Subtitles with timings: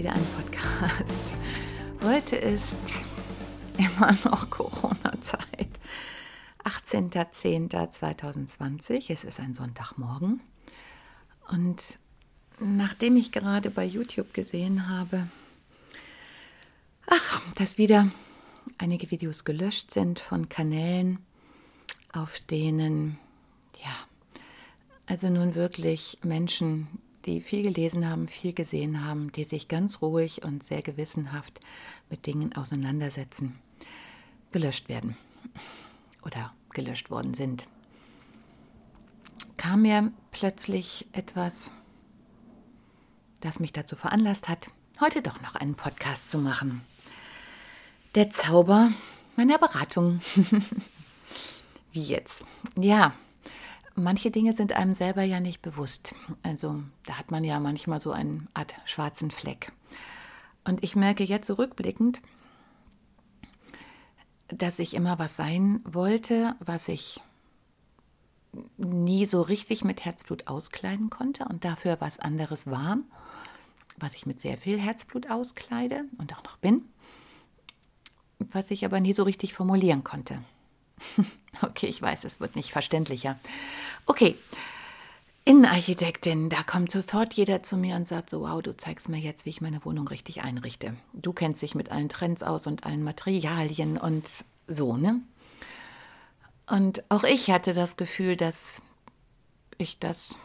[0.00, 1.22] wieder einen Podcast.
[2.02, 2.74] Heute ist
[3.76, 5.68] immer noch Corona-Zeit.
[6.64, 10.40] 18.10.2020, es ist ein Sonntagmorgen.
[11.50, 11.82] Und
[12.60, 15.28] nachdem ich gerade bei YouTube gesehen habe,
[17.06, 18.10] ach, dass wieder
[18.78, 21.18] einige Videos gelöscht sind von Kanälen,
[22.10, 23.18] auf denen,
[23.84, 23.92] ja,
[25.04, 26.88] also nun wirklich Menschen
[27.30, 31.60] die viel gelesen haben, viel gesehen haben, die sich ganz ruhig und sehr gewissenhaft
[32.08, 33.58] mit Dingen auseinandersetzen,
[34.50, 35.16] gelöscht werden
[36.22, 37.68] oder gelöscht worden sind.
[39.56, 41.70] Kam mir plötzlich etwas,
[43.40, 44.68] das mich dazu veranlasst hat,
[45.00, 46.80] heute doch noch einen Podcast zu machen.
[48.16, 48.92] Der Zauber
[49.36, 50.20] meiner Beratung.
[51.92, 52.44] Wie jetzt?
[52.76, 53.14] Ja,
[53.94, 56.14] manche Dinge sind einem selber ja nicht bewusst.
[56.42, 59.72] Also da hat man ja manchmal so eine Art schwarzen Fleck.
[60.64, 62.20] Und ich merke jetzt zurückblickend,
[64.48, 67.20] dass ich immer was sein wollte, was ich
[68.76, 72.98] nie so richtig mit Herzblut auskleiden konnte und dafür was anderes war,
[73.96, 76.82] was ich mit sehr viel Herzblut auskleide und auch noch bin,
[78.38, 80.42] was ich aber nie so richtig formulieren konnte.
[81.62, 83.36] Okay, ich weiß, es wird nicht verständlicher.
[84.06, 84.36] Okay,
[85.44, 89.46] Innenarchitektin, da kommt sofort jeder zu mir und sagt so, wow, du zeigst mir jetzt,
[89.46, 90.94] wie ich meine Wohnung richtig einrichte.
[91.12, 95.20] Du kennst dich mit allen Trends aus und allen Materialien und so, ne?
[96.68, 98.80] Und auch ich hatte das Gefühl, dass
[99.76, 100.36] ich das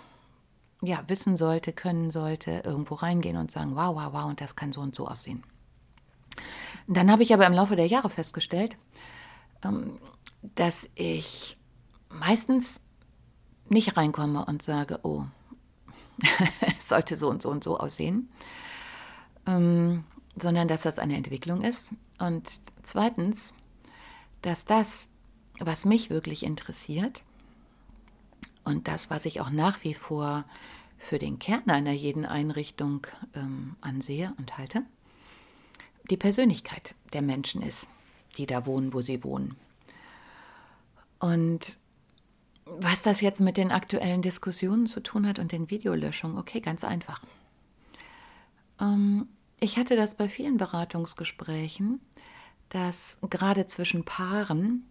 [0.82, 4.72] ja wissen sollte, können sollte, irgendwo reingehen und sagen, wow, wow, wow, und das kann
[4.72, 5.44] so und so aussehen.
[6.88, 8.78] Dann habe ich aber im Laufe der Jahre festgestellt,
[9.64, 10.00] ähm,
[10.56, 11.58] dass ich
[12.10, 12.86] meistens
[13.70, 15.26] nicht reinkomme und sage, oh,
[16.78, 18.30] es sollte so und so und so aussehen,
[19.48, 20.04] ähm,
[20.40, 21.94] sondern dass das eine Entwicklung ist.
[22.20, 22.50] Und
[22.84, 23.54] zweitens,
[24.42, 25.10] dass das,
[25.60, 27.24] was mich wirklich interessiert
[28.64, 30.46] und das, was ich auch nach wie vor
[30.98, 34.84] für den Kern einer jeden Einrichtung ähm, ansehe und halte,
[36.10, 37.88] die Persönlichkeit der Menschen ist,
[38.38, 39.56] die da wohnen, wo sie wohnen.
[41.26, 41.78] Und
[42.66, 46.84] was das jetzt mit den aktuellen Diskussionen zu tun hat und den Videolöschungen, okay, ganz
[46.84, 47.24] einfach.
[48.80, 49.28] Ähm,
[49.60, 52.00] ich hatte das bei vielen Beratungsgesprächen,
[52.70, 54.86] dass gerade zwischen Paaren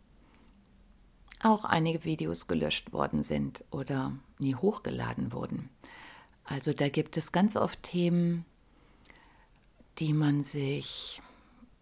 [1.41, 5.69] auch einige Videos gelöscht worden sind oder nie hochgeladen wurden.
[6.45, 8.45] Also da gibt es ganz oft Themen,
[10.01, 11.23] die man sich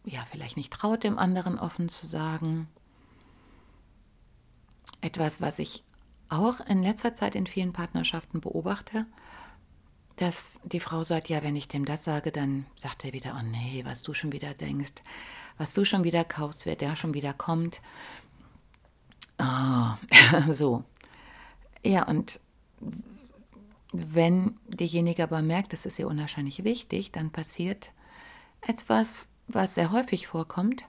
[0.04, 2.68] ja vielleicht nicht traut, dem anderen offen zu sagen
[5.02, 5.84] etwas, was ich
[6.28, 9.06] auch in letzter Zeit in vielen Partnerschaften beobachte,
[10.16, 13.44] dass die Frau sagt, ja, wenn ich dem das sage, dann sagt er wieder, oh
[13.44, 14.94] nee, was du schon wieder denkst,
[15.58, 17.82] was du schon wieder kaufst, wer der schon wieder kommt.
[19.38, 19.94] Oh,
[20.52, 20.84] so.
[21.84, 22.40] Ja, und
[23.92, 27.92] wenn diejenige aber merkt, das ist ihr unwahrscheinlich wichtig, dann passiert
[28.62, 30.84] etwas, was sehr häufig vorkommt,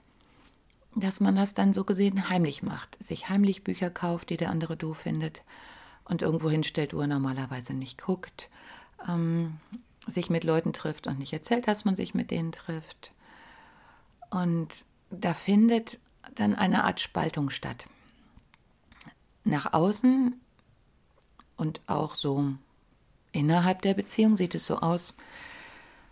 [0.94, 4.76] dass man das dann so gesehen heimlich macht, sich heimlich Bücher kauft, die der andere
[4.76, 5.42] doof findet
[6.04, 8.48] und irgendwo hinstellt, wo er normalerweise nicht guckt,
[9.08, 9.58] ähm,
[10.06, 13.12] sich mit Leuten trifft und nicht erzählt, dass man sich mit denen trifft.
[14.30, 15.98] Und da findet
[16.34, 17.86] dann eine Art Spaltung statt.
[19.44, 20.38] Nach außen
[21.56, 22.52] und auch so
[23.32, 25.14] innerhalb der Beziehung sieht es so aus,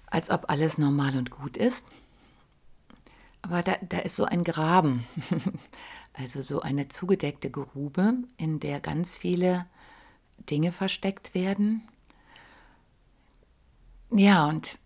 [0.06, 1.84] als ob alles normal und gut ist.
[3.42, 5.04] Aber da, da ist so ein Graben,
[6.14, 9.66] also so eine zugedeckte Grube, in der ganz viele
[10.48, 11.82] Dinge versteckt werden.
[14.10, 14.78] Ja, und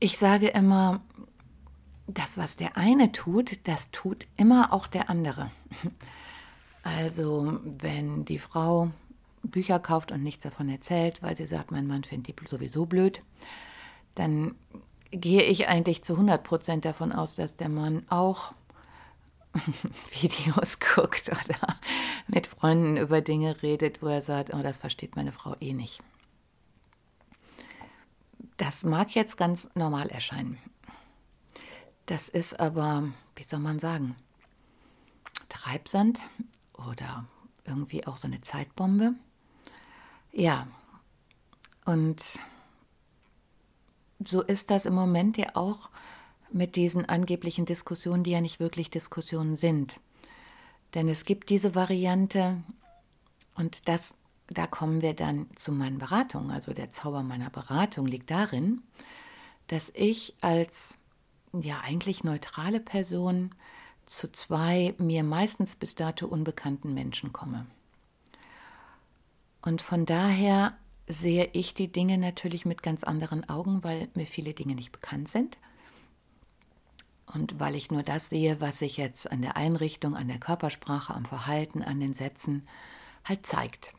[0.00, 1.00] ich sage immer,
[2.06, 5.50] das, was der eine tut, das tut immer auch der andere.
[6.84, 8.90] Also wenn die Frau
[9.44, 13.22] Bücher kauft und nichts davon erzählt, weil sie sagt, mein Mann findet die sowieso blöd,
[14.16, 14.56] dann
[15.12, 18.52] gehe ich eigentlich zu 100 Prozent davon aus, dass der Mann auch
[20.20, 21.78] Videos guckt oder
[22.26, 26.02] mit Freunden über Dinge redet, wo er sagt, oh, das versteht meine Frau eh nicht.
[28.56, 30.58] Das mag jetzt ganz normal erscheinen.
[32.06, 33.04] Das ist aber,
[33.36, 34.16] wie soll man sagen,
[35.48, 36.22] Treibsand
[36.72, 37.26] oder
[37.66, 39.14] irgendwie auch so eine Zeitbombe.
[40.32, 40.66] Ja,
[41.84, 42.40] und
[44.28, 45.90] so ist das im Moment ja auch
[46.50, 50.00] mit diesen angeblichen Diskussionen, die ja nicht wirklich Diskussionen sind.
[50.94, 52.62] Denn es gibt diese Variante
[53.54, 54.16] und das,
[54.48, 56.50] da kommen wir dann zu meinen Beratungen.
[56.50, 58.82] Also der Zauber meiner Beratung liegt darin,
[59.68, 60.98] dass ich als
[61.52, 63.54] ja eigentlich neutrale Person
[64.06, 67.66] zu zwei mir meistens bis dato unbekannten Menschen komme.
[69.62, 70.76] Und von daher
[71.06, 75.28] sehe ich die Dinge natürlich mit ganz anderen Augen, weil mir viele Dinge nicht bekannt
[75.28, 75.58] sind.
[77.26, 81.14] Und weil ich nur das sehe, was sich jetzt an der Einrichtung, an der Körpersprache,
[81.14, 82.66] am Verhalten, an den Sätzen
[83.24, 83.94] halt zeigt.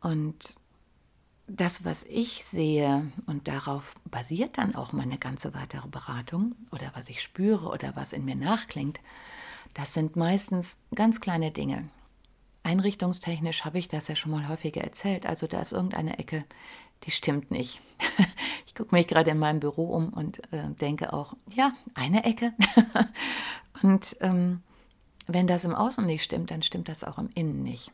[0.00, 0.56] Und
[1.48, 7.08] das, was ich sehe, und darauf basiert dann auch meine ganze weitere Beratung, oder was
[7.08, 9.00] ich spüre oder was in mir nachklingt,
[9.74, 11.88] das sind meistens ganz kleine Dinge.
[12.66, 15.24] Einrichtungstechnisch habe ich das ja schon mal häufiger erzählt.
[15.24, 16.44] Also da ist irgendeine Ecke,
[17.04, 17.80] die stimmt nicht.
[18.66, 22.52] ich gucke mich gerade in meinem Büro um und äh, denke auch, ja, eine Ecke.
[23.82, 24.62] und ähm,
[25.28, 27.92] wenn das im Außen nicht stimmt, dann stimmt das auch im Innen nicht.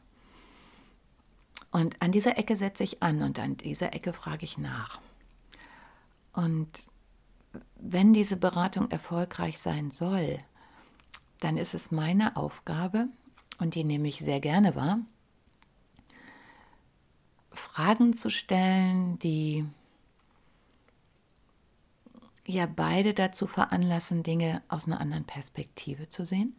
[1.70, 5.00] Und an dieser Ecke setze ich an und an dieser Ecke frage ich nach.
[6.32, 6.84] Und
[7.76, 10.38] wenn diese Beratung erfolgreich sein soll,
[11.40, 13.08] dann ist es meine Aufgabe,
[13.58, 14.99] und die nehme ich sehr gerne wahr,
[17.52, 19.64] Fragen zu stellen, die
[22.46, 26.56] ja beide dazu veranlassen, Dinge aus einer anderen Perspektive zu sehen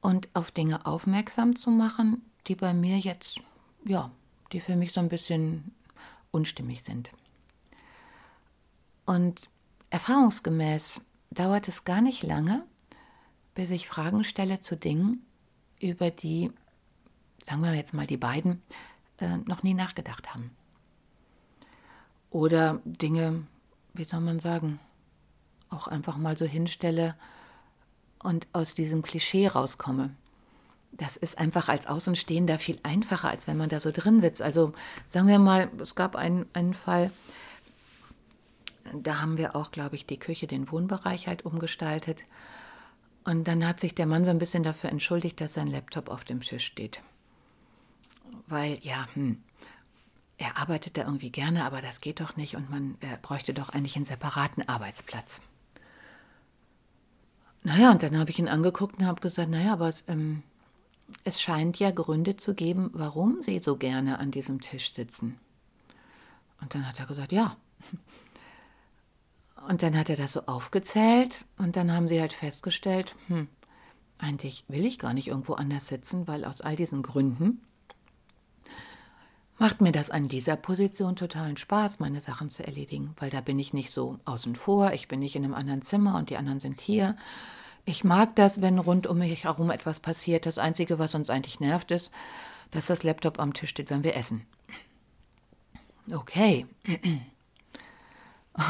[0.00, 3.40] und auf Dinge aufmerksam zu machen, die bei mir jetzt,
[3.84, 4.10] ja,
[4.52, 5.74] die für mich so ein bisschen
[6.30, 7.12] unstimmig sind.
[9.04, 9.48] Und
[9.90, 11.00] erfahrungsgemäß
[11.30, 12.64] dauert es gar nicht lange,
[13.54, 15.24] bis ich Fragen stelle zu Dingen,
[15.80, 16.50] über die,
[17.44, 18.62] sagen wir jetzt mal die beiden,
[19.18, 20.50] äh, noch nie nachgedacht haben.
[22.30, 23.44] Oder Dinge,
[23.94, 24.78] wie soll man sagen,
[25.68, 27.14] auch einfach mal so hinstelle
[28.22, 30.14] und aus diesem Klischee rauskomme
[30.92, 34.42] das ist einfach als Außenstehender viel einfacher, als wenn man da so drin sitzt.
[34.42, 34.74] Also
[35.08, 37.10] sagen wir mal, es gab einen, einen Fall,
[38.92, 42.24] da haben wir auch, glaube ich, die Küche, den Wohnbereich halt umgestaltet.
[43.24, 46.24] Und dann hat sich der Mann so ein bisschen dafür entschuldigt, dass sein Laptop auf
[46.24, 47.02] dem Tisch steht.
[48.48, 49.42] Weil, ja, hm,
[50.38, 53.96] er arbeitet da irgendwie gerne, aber das geht doch nicht und man bräuchte doch eigentlich
[53.96, 55.40] einen separaten Arbeitsplatz.
[57.62, 60.42] Naja, und dann habe ich ihn angeguckt und habe gesagt, naja, aber es, ähm,
[61.22, 65.38] es scheint ja Gründe zu geben, warum Sie so gerne an diesem Tisch sitzen.
[66.60, 67.56] Und dann hat er gesagt, ja.
[69.68, 73.48] Und dann hat er das so aufgezählt und dann haben sie halt festgestellt, hm,
[74.18, 77.62] eigentlich will ich gar nicht irgendwo anders sitzen, weil aus all diesen Gründen
[79.58, 83.58] macht mir das an dieser Position totalen Spaß, meine Sachen zu erledigen, weil da bin
[83.58, 86.58] ich nicht so außen vor, ich bin nicht in einem anderen Zimmer und die anderen
[86.58, 87.16] sind hier
[87.84, 90.46] ich mag das, wenn rund um mich herum etwas passiert.
[90.46, 92.10] Das Einzige, was uns eigentlich nervt, ist,
[92.70, 94.46] dass das Laptop am Tisch steht, wenn wir essen.
[96.10, 96.66] Okay.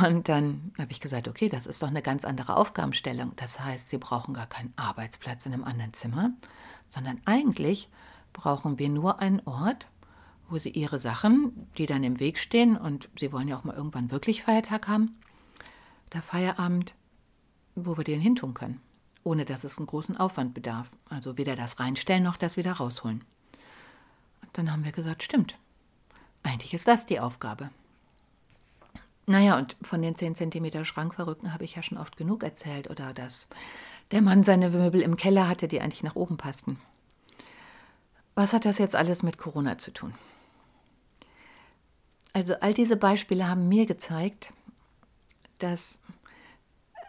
[0.02, 3.32] Und dann habe ich gesagt, okay, das ist doch eine ganz andere Aufgabenstellung.
[3.36, 6.30] Das heißt, Sie brauchen gar keinen Arbeitsplatz in einem anderen Zimmer,
[6.86, 7.88] sondern eigentlich
[8.32, 9.88] brauchen wir nur einen Ort,
[10.48, 13.74] wo Sie Ihre Sachen, die dann im Weg stehen, und Sie wollen ja auch mal
[13.74, 15.16] irgendwann wirklich Feiertag haben,
[16.12, 16.94] der Feierabend,
[17.74, 18.80] wo wir den hintun können
[19.24, 20.90] ohne dass es einen großen Aufwand bedarf.
[21.08, 23.24] Also weder das reinstellen noch das wieder rausholen.
[24.42, 25.56] Und dann haben wir gesagt, stimmt.
[26.42, 27.70] Eigentlich ist das die Aufgabe.
[29.32, 32.90] Naja, und von den 10 cm Schrankverrückten habe ich ja schon oft genug erzählt.
[32.90, 33.46] Oder dass
[34.10, 36.78] der Mann seine Möbel im Keller hatte, die eigentlich nach oben passten.
[38.34, 40.12] Was hat das jetzt alles mit Corona zu tun?
[42.34, 44.52] Also all diese Beispiele haben mir gezeigt,
[45.58, 45.98] dass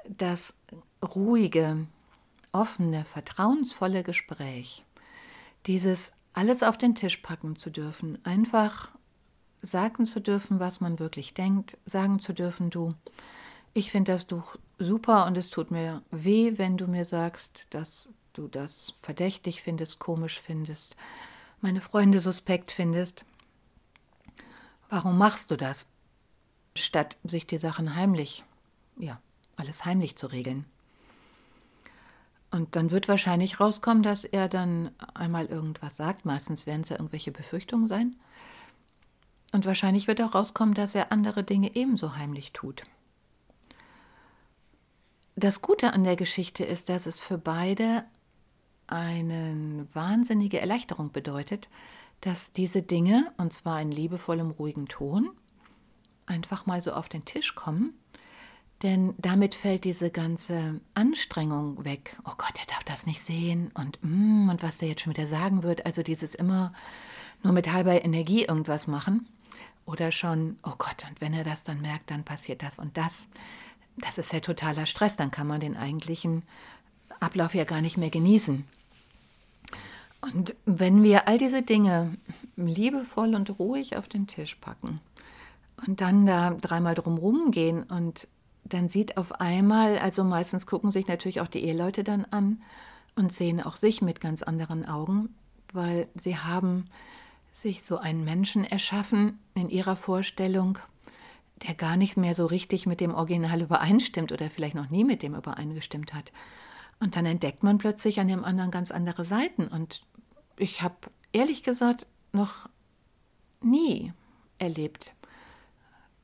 [0.08, 0.58] das
[1.04, 1.88] ruhige,
[2.54, 4.86] offene, vertrauensvolle Gespräch,
[5.66, 8.92] dieses alles auf den Tisch packen zu dürfen, einfach
[9.64, 12.94] sagen zu dürfen, was man wirklich denkt, sagen zu dürfen, du,
[13.74, 18.10] ich finde das Tuch super und es tut mir weh, wenn du mir sagst, dass
[18.34, 20.96] du das verdächtig findest, komisch findest,
[21.62, 23.26] meine Freunde suspekt findest.
[24.90, 25.88] Warum machst du das?
[26.76, 28.44] Statt sich die Sachen heimlich,
[28.98, 29.20] ja,
[29.56, 30.66] alles heimlich zu regeln.
[32.52, 36.26] Und dann wird wahrscheinlich rauskommen, dass er dann einmal irgendwas sagt.
[36.26, 38.16] Meistens werden es ja irgendwelche Befürchtungen sein.
[39.54, 42.84] Und wahrscheinlich wird auch rauskommen, dass er andere Dinge ebenso heimlich tut.
[45.36, 48.04] Das Gute an der Geschichte ist, dass es für beide
[48.88, 51.70] eine wahnsinnige Erleichterung bedeutet,
[52.20, 55.30] dass diese Dinge, und zwar in liebevollem, ruhigem Ton,
[56.26, 57.94] einfach mal so auf den Tisch kommen
[58.84, 62.18] denn damit fällt diese ganze Anstrengung weg.
[62.26, 65.28] Oh Gott, er darf das nicht sehen und, mm, und was der jetzt schon wieder
[65.28, 65.86] sagen wird.
[65.86, 66.74] Also dieses immer
[67.44, 69.28] nur mit halber Energie irgendwas machen.
[69.86, 73.28] Oder schon, oh Gott, und wenn er das dann merkt, dann passiert das und das.
[73.98, 75.18] Das ist ja totaler Stress.
[75.18, 76.44] Dann kann man den eigentlichen
[77.20, 78.66] Ablauf ja gar nicht mehr genießen.
[80.22, 82.18] Und wenn wir all diese Dinge
[82.56, 85.02] liebevoll und ruhig auf den Tisch packen
[85.86, 88.28] und dann da dreimal drumherum gehen und
[88.64, 92.62] dann sieht auf einmal, also meistens gucken sich natürlich auch die Eheleute dann an
[93.16, 95.36] und sehen auch sich mit ganz anderen Augen,
[95.74, 96.86] weil sie haben
[97.64, 100.78] sich so einen Menschen erschaffen in ihrer Vorstellung,
[101.66, 105.24] der gar nicht mehr so richtig mit dem Original übereinstimmt oder vielleicht noch nie mit
[105.24, 106.32] dem übereingestimmt hat.
[107.00, 109.68] Und dann entdeckt man plötzlich an dem anderen ganz andere Seiten.
[109.68, 110.04] Und
[110.58, 110.96] ich habe
[111.32, 112.70] ehrlich gesagt noch
[113.62, 114.14] nie
[114.60, 115.14] erlebt,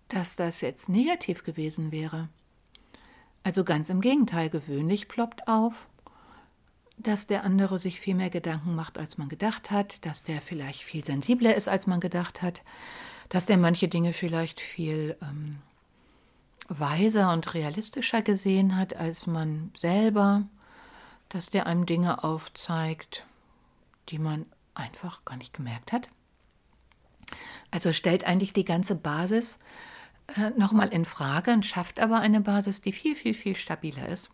[0.10, 2.30] dass das jetzt negativ gewesen wäre.
[3.44, 5.88] Also ganz im Gegenteil, gewöhnlich ploppt auf,
[7.00, 10.84] dass der andere sich viel mehr Gedanken macht, als man gedacht hat, dass der vielleicht
[10.84, 12.62] viel sensibler ist, als man gedacht hat,
[13.30, 15.60] dass der manche Dinge vielleicht viel ähm,
[16.68, 20.44] weiser und realistischer gesehen hat als man selber,
[21.30, 23.26] dass der einem Dinge aufzeigt,
[24.10, 26.10] die man einfach gar nicht gemerkt hat.
[27.72, 29.60] Also stellt eigentlich die ganze Basis
[30.36, 34.32] äh, nochmal in Frage und schafft aber eine Basis, die viel, viel, viel stabiler ist.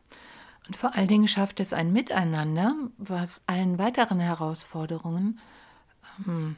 [0.67, 5.39] Und vor allen Dingen schafft es ein Miteinander, was allen weiteren Herausforderungen
[6.27, 6.55] ähm,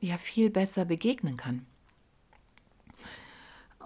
[0.00, 1.66] ja viel besser begegnen kann.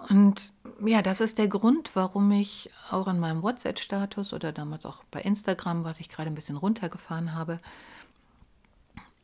[0.09, 0.53] Und
[0.85, 5.21] ja, das ist der Grund, warum ich auch in meinem WhatsApp-Status oder damals auch bei
[5.21, 7.59] Instagram, was ich gerade ein bisschen runtergefahren habe,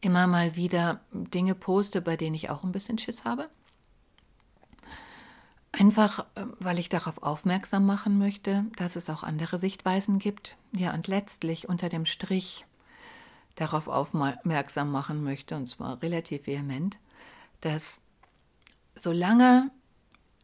[0.02, 3.50] immer mal wieder Dinge poste, bei denen ich auch ein bisschen Schiss habe.
[5.80, 10.58] Einfach, äh, weil ich darauf aufmerksam machen möchte, dass es auch andere Sichtweisen gibt.
[10.74, 12.66] Ja, und letztlich unter dem Strich
[13.56, 16.98] darauf aufmerksam machen möchte, und zwar relativ vehement,
[17.62, 18.02] dass
[18.96, 19.72] solange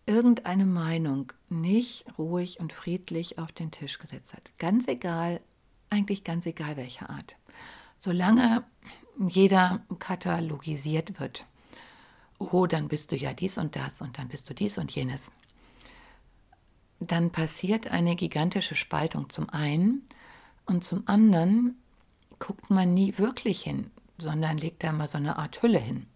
[0.06, 5.42] irgendeine Meinung nicht ruhig und friedlich auf den Tisch gesetzt hat, ganz egal,
[5.90, 7.36] eigentlich ganz egal welcher Art,
[8.00, 8.64] solange
[9.18, 11.46] jeder katalogisiert wird,
[12.40, 15.32] oh, dann bist du ja dies und das und dann bist du dies und jenes.
[17.00, 20.06] Dann passiert eine gigantische Spaltung zum einen
[20.66, 21.76] und zum anderen
[22.40, 26.08] guckt man nie wirklich hin, sondern legt da mal so eine Art Hülle hin.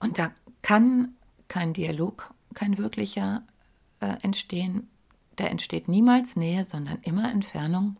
[0.00, 0.32] Und da
[0.62, 1.14] kann
[1.48, 3.42] kein Dialog, kein wirklicher
[4.00, 4.88] äh, entstehen.
[5.36, 7.96] Da entsteht niemals Nähe, sondern immer Entfernung.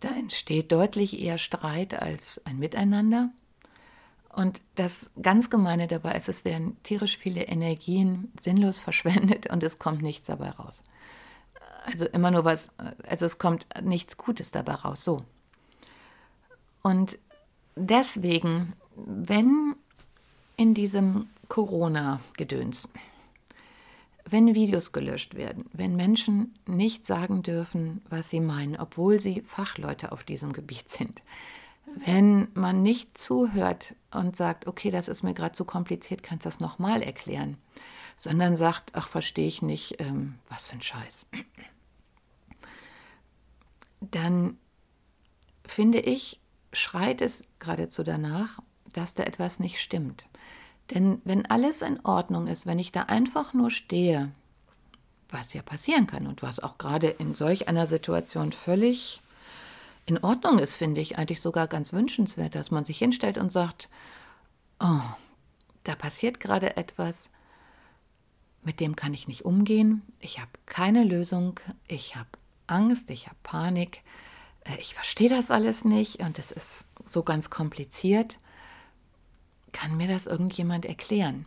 [0.00, 3.30] Da entsteht deutlich eher Streit als ein Miteinander.
[4.34, 9.78] Und das ganz Gemeine dabei ist, es werden tierisch viele Energien sinnlos verschwendet und es
[9.78, 10.82] kommt nichts dabei raus.
[11.84, 12.70] Also immer nur was,
[13.06, 15.22] also es kommt nichts Gutes dabei raus, so.
[16.82, 17.18] Und
[17.76, 19.76] deswegen, wenn
[20.56, 22.88] in diesem Corona-Gedöns,
[24.24, 30.12] wenn Videos gelöscht werden, wenn Menschen nicht sagen dürfen, was sie meinen, obwohl sie Fachleute
[30.12, 31.22] auf diesem Gebiet sind,
[32.04, 36.48] wenn man nicht zuhört und sagt, okay, das ist mir gerade zu kompliziert, kannst du
[36.48, 37.56] das nochmal erklären,
[38.16, 41.28] sondern sagt, ach, verstehe ich nicht, ähm, was für ein Scheiß,
[44.00, 44.58] dann
[45.66, 46.40] finde ich,
[46.72, 48.60] schreit es geradezu danach,
[48.92, 50.26] dass da etwas nicht stimmt.
[50.90, 54.32] Denn wenn alles in Ordnung ist, wenn ich da einfach nur stehe,
[55.30, 59.22] was ja passieren kann und was auch gerade in solch einer Situation völlig
[60.06, 63.88] in Ordnung ist, finde ich eigentlich sogar ganz wünschenswert, dass man sich hinstellt und sagt,
[64.80, 65.00] oh,
[65.84, 67.30] da passiert gerade etwas,
[68.62, 72.28] mit dem kann ich nicht umgehen, ich habe keine Lösung, ich habe
[72.66, 74.02] Angst, ich habe Panik,
[74.64, 78.38] äh, ich verstehe das alles nicht und es ist so ganz kompliziert.
[79.72, 81.46] Kann mir das irgendjemand erklären?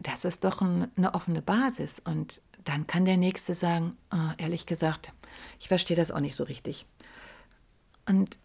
[0.00, 2.00] das ist doch ein, eine offene Basis.
[2.00, 5.12] Und dann kann der Nächste sagen, oh, ehrlich gesagt,
[5.58, 6.86] ich verstehe das auch nicht so richtig.
[8.06, 8.38] Und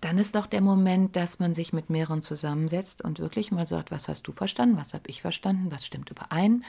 [0.00, 3.90] dann ist doch der Moment, dass man sich mit mehreren zusammensetzt und wirklich mal sagt,
[3.90, 6.64] was hast du verstanden, was habe ich verstanden, was stimmt überein,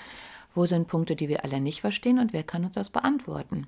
[0.56, 3.68] wo sind Punkte, die wir alle nicht verstehen und wer kann uns das beantworten.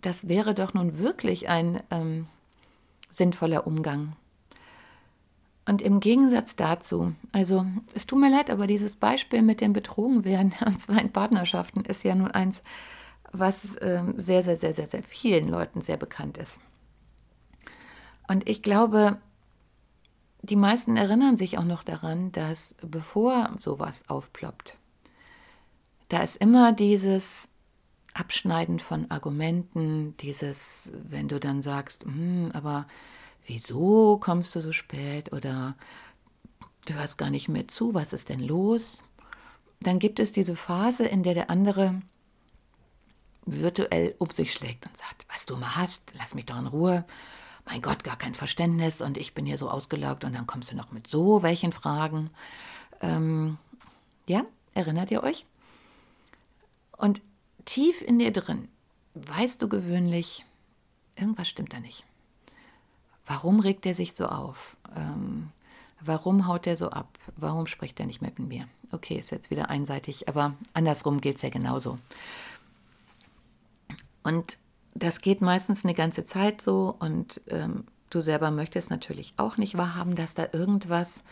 [0.00, 2.26] Das wäre doch nun wirklich ein ähm,
[3.10, 4.16] sinnvoller Umgang.
[5.64, 7.64] Und im Gegensatz dazu, also
[7.94, 12.02] es tut mir leid, aber dieses Beispiel mit dem Betrogenwerden, und zwar in Partnerschaften, ist
[12.02, 12.62] ja nun eins,
[13.32, 16.58] was äh, sehr, sehr, sehr, sehr, sehr vielen Leuten sehr bekannt ist.
[18.28, 19.18] Und ich glaube,
[20.42, 24.76] die meisten erinnern sich auch noch daran, dass bevor sowas aufploppt,
[26.08, 27.48] da ist immer dieses
[28.12, 32.86] Abschneiden von Argumenten, dieses, wenn du dann sagst, hm, aber
[33.46, 35.76] wieso kommst du so spät oder
[36.86, 39.02] du hörst gar nicht mehr zu, was ist denn los?
[39.80, 42.00] Dann gibt es diese Phase, in der der andere
[43.44, 47.04] virtuell um sich schlägt und sagt, was du mal hast, lass mich doch in Ruhe.
[47.64, 50.76] Mein Gott, gar kein Verständnis und ich bin hier so ausgelaugt und dann kommst du
[50.76, 52.30] noch mit so welchen Fragen.
[53.00, 53.58] Ähm,
[54.26, 54.44] ja,
[54.74, 55.46] erinnert ihr euch?
[56.96, 57.20] Und
[57.64, 58.68] tief in dir drin
[59.14, 60.44] weißt du gewöhnlich,
[61.16, 62.04] irgendwas stimmt da nicht.
[63.32, 64.76] Warum regt er sich so auf?
[64.94, 65.48] Ähm,
[66.02, 67.18] warum haut er so ab?
[67.38, 68.68] Warum spricht er nicht mit mir?
[68.90, 71.96] Okay, ist jetzt wieder einseitig, aber andersrum gilt es ja genauso.
[74.22, 74.58] Und
[74.94, 79.78] das geht meistens eine ganze Zeit so und ähm, du selber möchtest natürlich auch nicht
[79.78, 81.22] wahrhaben, dass da irgendwas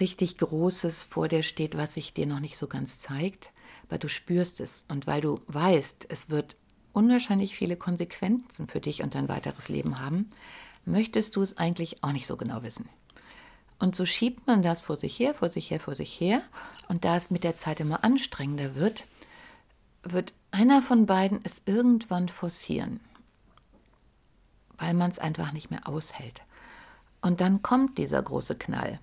[0.00, 3.52] richtig Großes vor dir steht, was sich dir noch nicht so ganz zeigt,
[3.88, 6.56] weil du spürst es und weil du weißt, es wird
[6.92, 10.28] unwahrscheinlich viele Konsequenzen für dich und dein weiteres Leben haben,
[10.84, 12.88] möchtest du es eigentlich auch nicht so genau wissen.
[13.78, 16.42] Und so schiebt man das vor sich her, vor sich her, vor sich her.
[16.88, 19.06] Und da es mit der Zeit immer anstrengender wird,
[20.04, 23.00] wird einer von beiden es irgendwann forcieren,
[24.78, 26.42] weil man es einfach nicht mehr aushält.
[27.20, 29.00] Und dann kommt dieser große Knall.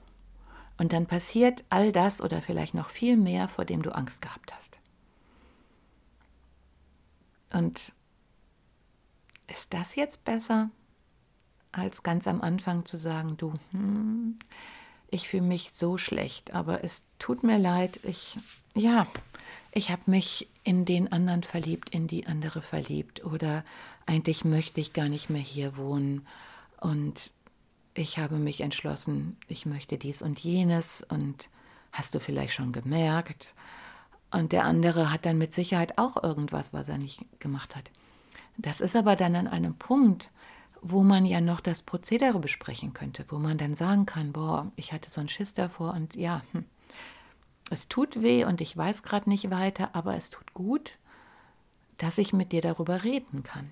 [0.77, 4.53] Und dann passiert all das oder vielleicht noch viel mehr, vor dem du Angst gehabt
[4.53, 4.79] hast.
[7.51, 7.91] Und
[9.47, 10.69] ist das jetzt besser?
[11.71, 14.37] Als ganz am Anfang zu sagen, du, hm,
[15.11, 18.37] ich fühle mich so schlecht, aber es tut mir leid, ich,
[18.75, 19.07] ja,
[19.71, 23.63] ich habe mich in den anderen verliebt, in die andere verliebt oder
[24.05, 26.25] eigentlich möchte ich gar nicht mehr hier wohnen
[26.79, 27.31] und
[27.93, 31.49] ich habe mich entschlossen, ich möchte dies und jenes und
[31.91, 33.53] hast du vielleicht schon gemerkt?
[34.31, 37.89] Und der andere hat dann mit Sicherheit auch irgendwas, was er nicht gemacht hat.
[38.57, 40.29] Das ist aber dann an einem Punkt,
[40.81, 44.93] wo man ja noch das Prozedere besprechen könnte, wo man dann sagen kann, boah, ich
[44.93, 46.65] hatte so einen Schiss davor und ja, hm,
[47.69, 50.97] es tut weh und ich weiß gerade nicht weiter, aber es tut gut,
[51.97, 53.69] dass ich mit dir darüber reden kann.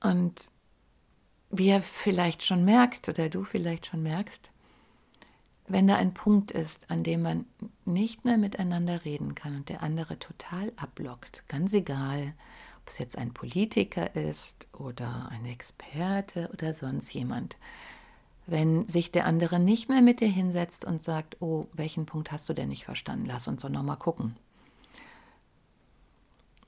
[0.00, 0.50] Und
[1.50, 4.50] wie ihr vielleicht schon merkt oder du vielleicht schon merkst,
[5.66, 7.46] wenn da ein Punkt ist, an dem man
[7.84, 12.34] nicht mehr miteinander reden kann und der andere total ablockt, ganz egal,
[12.88, 17.58] ob es jetzt ein Politiker ist oder ein Experte oder sonst jemand,
[18.46, 22.48] wenn sich der andere nicht mehr mit dir hinsetzt und sagt, oh, welchen Punkt hast
[22.48, 23.26] du denn nicht verstanden?
[23.26, 24.36] Lass uns doch nochmal gucken.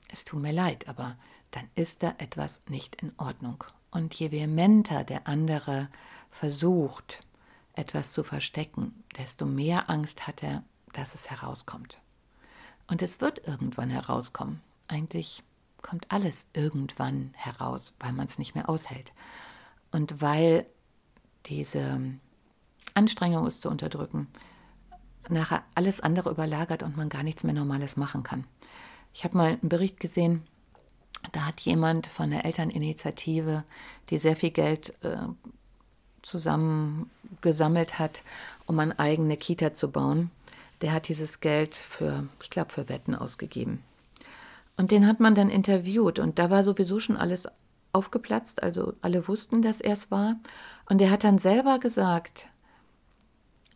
[0.09, 1.17] Es tut mir leid, aber
[1.49, 3.63] dann ist da etwas nicht in Ordnung.
[3.89, 5.89] Und je vehementer der andere
[6.29, 7.23] versucht,
[7.73, 10.61] etwas zu verstecken, desto mehr Angst hat er,
[10.93, 11.97] dass es herauskommt.
[12.85, 14.61] Und es wird irgendwann herauskommen.
[14.87, 15.41] Eigentlich
[15.81, 19.13] kommt alles irgendwann heraus, weil man es nicht mehr aushält.
[19.91, 20.65] Und weil
[21.47, 21.99] diese
[22.93, 24.27] Anstrengung, es zu unterdrücken,
[25.29, 28.45] nachher alles andere überlagert und man gar nichts mehr Normales machen kann.
[29.13, 30.43] Ich habe mal einen Bericht gesehen,
[31.31, 33.63] da hat jemand von der Elterninitiative,
[34.09, 35.17] die sehr viel Geld äh,
[36.21, 38.23] zusammengesammelt hat,
[38.65, 40.31] um eine eigene Kita zu bauen,
[40.81, 43.83] der hat dieses Geld für, ich glaube, für Wetten ausgegeben.
[44.81, 47.47] Und den hat man dann interviewt und da war sowieso schon alles
[47.93, 50.37] aufgeplatzt, also alle wussten, dass er es war.
[50.89, 52.47] Und er hat dann selber gesagt,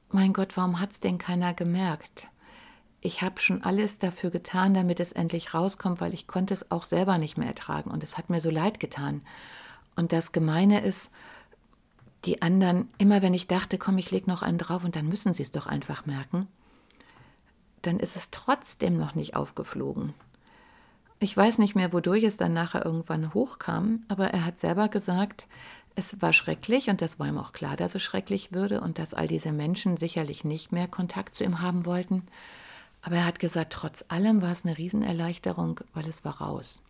[0.10, 2.28] mein Gott, warum hat es denn keiner gemerkt?
[3.02, 6.86] Ich habe schon alles dafür getan, damit es endlich rauskommt, weil ich konnte es auch
[6.86, 9.22] selber nicht mehr ertragen und es hat mir so leid getan.
[9.96, 11.12] Und das Gemeine ist,
[12.26, 15.36] die anderen, immer wenn ich dachte, komm, ich lege noch einen drauf und dann müssen
[15.36, 16.48] sie es doch einfach merken,
[17.84, 20.16] dann ist es trotzdem noch nicht aufgeflogen.
[21.20, 25.46] Ich weiß nicht mehr, wodurch es dann nachher irgendwann hochkam, aber er hat selber gesagt,
[25.96, 29.14] es war schrecklich und das war ihm auch klar, dass es schrecklich würde und dass
[29.14, 32.24] all diese Menschen sicherlich nicht mehr Kontakt zu ihm haben wollten.
[33.02, 36.82] Aber er hat gesagt, trotz allem war es eine Riesenerleichterung, weil es war raus.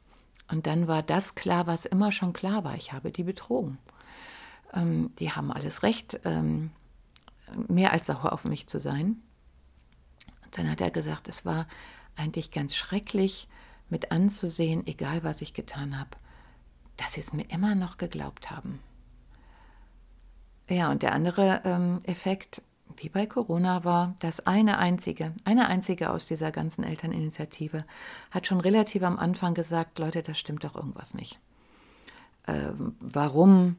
[0.50, 2.76] Und dann war das klar, was immer schon klar war.
[2.76, 3.78] Ich habe die betrogen.
[4.74, 6.72] Ähm, die haben alles recht, ähm,
[7.68, 9.22] mehr als sauer auf mich zu sein.
[10.44, 11.68] Und dann hat er gesagt, es war
[12.16, 13.48] eigentlich ganz schrecklich
[13.90, 16.12] mit anzusehen, egal was ich getan habe,
[16.98, 18.80] dass sie es mir immer noch geglaubt haben.
[20.68, 22.62] Ja, und der andere ähm, Effekt,
[22.98, 27.86] wie bei Corona, war, dass eine einzige, eine einzige aus dieser ganzen Elterninitiative
[28.32, 31.40] hat schon relativ am Anfang gesagt, Leute, das stimmt doch irgendwas nicht.
[32.48, 33.78] Ähm, warum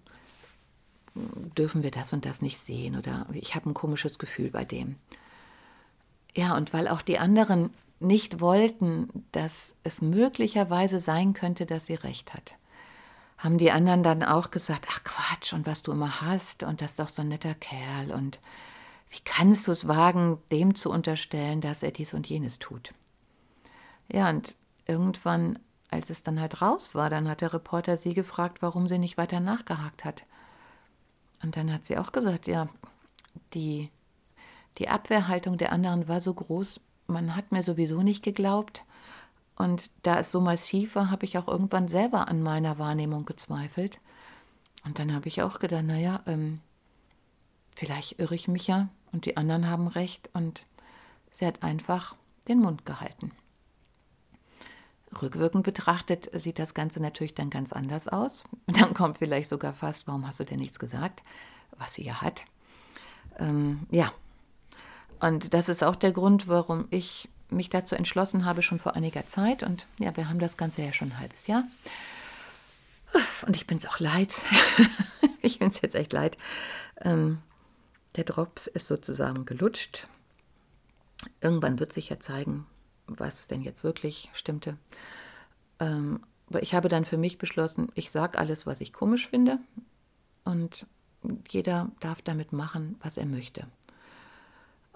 [1.56, 2.96] dürfen wir das und das nicht sehen?
[2.96, 4.96] Oder ich habe ein komisches Gefühl bei dem.
[6.34, 11.94] Ja, und weil auch die anderen nicht wollten, dass es möglicherweise sein könnte, dass sie
[11.94, 12.56] recht hat
[13.38, 16.92] haben die anderen dann auch gesagt, ach Quatsch, und was du immer hast, und das
[16.92, 18.40] ist doch so ein netter Kerl, und
[19.10, 22.92] wie kannst du es wagen, dem zu unterstellen, dass er dies und jenes tut?
[24.08, 24.56] Ja, und
[24.86, 25.58] irgendwann,
[25.90, 29.18] als es dann halt raus war, dann hat der Reporter sie gefragt, warum sie nicht
[29.18, 30.24] weiter nachgehakt hat.
[31.42, 32.68] Und dann hat sie auch gesagt, ja,
[33.52, 33.90] die,
[34.78, 38.84] die Abwehrhaltung der anderen war so groß, man hat mir sowieso nicht geglaubt.
[39.56, 44.00] Und da es so massiv war, habe ich auch irgendwann selber an meiner Wahrnehmung gezweifelt.
[44.84, 46.60] Und dann habe ich auch gedacht, naja, ähm,
[47.74, 50.30] vielleicht irre ich mich ja und die anderen haben recht.
[50.34, 50.64] Und
[51.32, 52.14] sie hat einfach
[52.48, 53.32] den Mund gehalten.
[55.22, 58.44] Rückwirkend betrachtet sieht das Ganze natürlich dann ganz anders aus.
[58.66, 61.22] Dann kommt vielleicht sogar fast, warum hast du denn nichts gesagt,
[61.78, 62.44] was sie ja hat.
[63.38, 64.12] Ähm, ja,
[65.20, 69.26] und das ist auch der Grund, warum ich mich dazu entschlossen habe, schon vor einiger
[69.26, 69.62] Zeit.
[69.62, 71.64] Und ja, wir haben das Ganze ja schon ein halbes Jahr.
[73.46, 74.34] Und ich bin es auch leid.
[75.42, 76.36] ich bin es jetzt echt leid.
[77.00, 77.38] Ähm,
[78.16, 80.08] der Drops ist sozusagen gelutscht.
[81.40, 82.66] Irgendwann wird sich ja zeigen,
[83.06, 84.76] was denn jetzt wirklich stimmte.
[85.78, 89.58] Ähm, aber ich habe dann für mich beschlossen, ich sage alles, was ich komisch finde.
[90.44, 90.86] Und
[91.48, 93.66] jeder darf damit machen, was er möchte.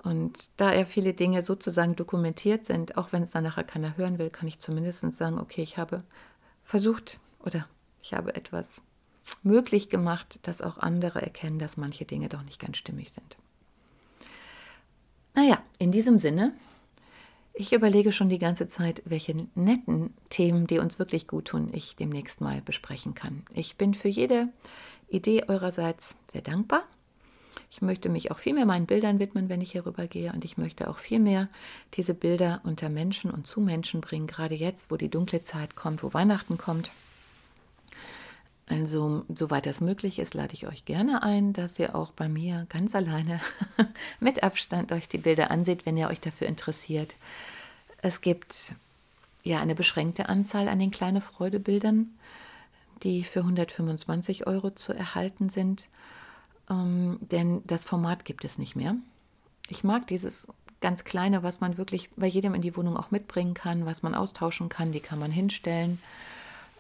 [0.02, 4.18] Und da ja viele Dinge sozusagen dokumentiert sind, auch wenn es dann nachher keiner hören
[4.18, 6.04] will, kann ich zumindest sagen, okay, ich habe
[6.64, 7.66] versucht oder
[8.02, 8.80] ich habe etwas
[9.42, 13.36] möglich gemacht, dass auch andere erkennen, dass manche Dinge doch nicht ganz stimmig sind.
[15.34, 16.54] Naja, in diesem Sinne,
[17.52, 21.96] ich überlege schon die ganze Zeit, welche netten Themen, die uns wirklich gut tun, ich
[21.96, 23.44] demnächst mal besprechen kann.
[23.52, 24.48] Ich bin für jede
[25.08, 26.84] Idee eurerseits sehr dankbar
[27.70, 30.32] ich möchte mich auch viel mehr meinen Bildern widmen, wenn ich hier rüber gehe.
[30.32, 31.48] Und ich möchte auch viel mehr
[31.94, 36.02] diese Bilder unter Menschen und zu Menschen bringen, gerade jetzt, wo die dunkle Zeit kommt,
[36.02, 36.90] wo Weihnachten kommt.
[38.66, 42.66] Also, soweit das möglich ist, lade ich euch gerne ein, dass ihr auch bei mir
[42.68, 43.40] ganz alleine
[44.20, 47.14] mit Abstand euch die Bilder anseht, wenn ihr euch dafür interessiert.
[48.02, 48.74] Es gibt
[49.44, 52.10] ja eine beschränkte Anzahl an den kleine Freudebildern,
[53.04, 55.88] die für 125 Euro zu erhalten sind
[56.70, 58.96] ähm, denn das Format gibt es nicht mehr.
[59.68, 60.48] Ich mag dieses
[60.80, 64.14] ganz kleine, was man wirklich bei jedem in die Wohnung auch mitbringen kann, was man
[64.14, 66.00] austauschen kann, die kann man hinstellen.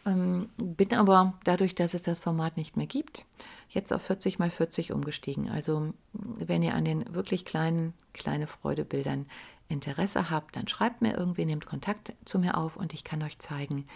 [0.06, 3.26] Ähm, bin aber dadurch, dass es das Format nicht mehr gibt,
[3.68, 5.50] jetzt auf 40 mal 40 umgestiegen.
[5.50, 9.26] Also wenn ihr an den wirklich kleinen, kleine Freudebildern
[9.68, 13.38] Interesse habt, dann schreibt mir irgendwie, nehmt Kontakt zu mir auf und ich kann euch
[13.38, 13.86] zeigen,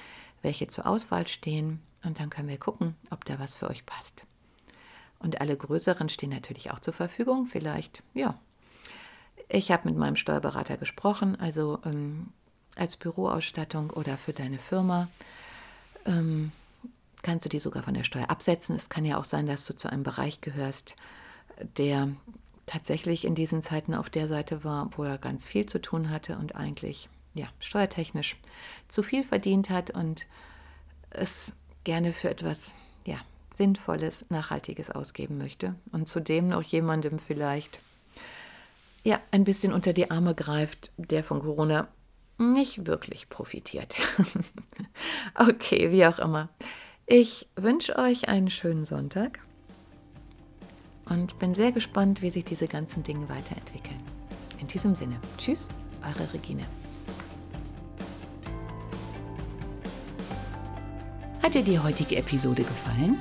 [0.42, 4.26] welche zur Auswahl stehen und dann können wir gucken, ob da was für euch passt.
[5.24, 7.46] Und alle größeren stehen natürlich auch zur Verfügung.
[7.46, 8.38] Vielleicht, ja.
[9.48, 12.28] Ich habe mit meinem Steuerberater gesprochen, also ähm,
[12.76, 15.08] als Büroausstattung oder für deine Firma.
[16.04, 16.52] Ähm,
[17.22, 18.76] kannst du die sogar von der Steuer absetzen.
[18.76, 20.94] Es kann ja auch sein, dass du zu einem Bereich gehörst,
[21.78, 22.10] der
[22.66, 26.36] tatsächlich in diesen Zeiten auf der Seite war, wo er ganz viel zu tun hatte
[26.36, 28.36] und eigentlich ja, steuertechnisch
[28.88, 30.26] zu viel verdient hat und
[31.08, 32.74] es gerne für etwas
[33.56, 37.80] Sinnvolles, Nachhaltiges ausgeben möchte und zudem noch jemandem vielleicht
[39.04, 41.88] ja, ein bisschen unter die Arme greift, der von Corona
[42.38, 43.94] nicht wirklich profitiert.
[45.34, 46.48] okay, wie auch immer.
[47.06, 49.40] Ich wünsche euch einen schönen Sonntag
[51.04, 54.00] und bin sehr gespannt, wie sich diese ganzen Dinge weiterentwickeln.
[54.58, 55.68] In diesem Sinne, tschüss,
[56.02, 56.64] eure Regine.
[61.42, 63.20] Hat dir die heutige Episode gefallen?